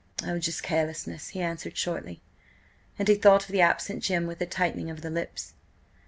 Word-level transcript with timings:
"Oh, 0.25 0.39
just 0.39 0.63
carelessness!" 0.63 1.27
he 1.27 1.41
answered 1.41 1.77
shortly, 1.77 2.23
and 2.97 3.07
he 3.07 3.13
thought 3.13 3.43
of 3.45 3.51
the 3.51 3.61
absent 3.61 4.01
Jim 4.01 4.25
with 4.25 4.41
a 4.41 4.47
tightening 4.47 4.89
of 4.89 5.01
the 5.01 5.11
lips. 5.11 5.53